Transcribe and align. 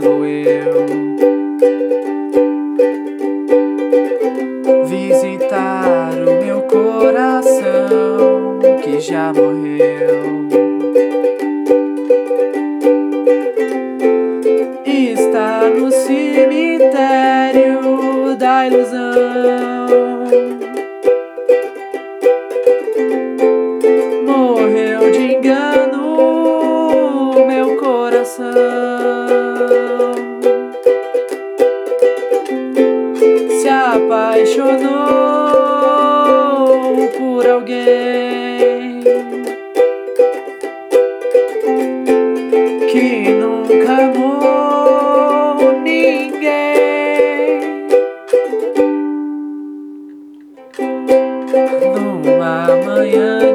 vou 0.00 0.26
eu 0.26 0.86
visitar 4.86 6.10
o 6.14 6.44
meu 6.44 6.62
coração 6.62 8.58
que 8.82 8.98
já 9.00 9.32
morreu. 9.32 10.48
e 14.84 15.12
Está 15.12 15.68
no 15.68 15.90
cemitério 15.90 17.80
da 18.36 18.66
ilusão. 18.66 19.04
Se 33.64 33.70
apaixonou 33.70 34.68
por 37.16 37.48
alguém 37.48 39.00
que 42.92 43.30
nunca 43.30 44.04
amou 44.04 45.80
ninguém. 45.80 46.44
Numa 51.96 52.68
manhã 52.84 53.53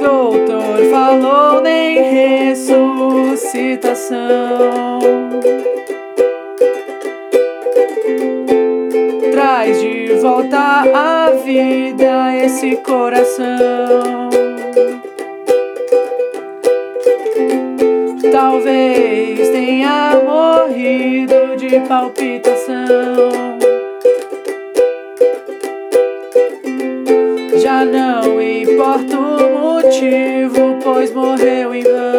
Doutor 0.00 0.78
falou 0.90 1.60
nem 1.60 2.02
ressuscitação. 2.02 4.98
Traz 9.32 9.80
de 9.80 10.14
volta 10.14 10.84
à 10.94 11.30
vida 11.30 12.36
esse 12.36 12.76
coração. 12.76 14.30
Talvez 18.32 19.50
tenha 19.50 20.16
morrido 20.24 21.56
de 21.56 21.80
palpitação. 21.80 23.47
Não 27.84 28.40
importa 28.40 29.18
o 29.18 29.58
motivo, 29.60 30.78
pois 30.82 31.12
morreu 31.12 31.74
em 31.74 31.82
vão. 31.82 32.17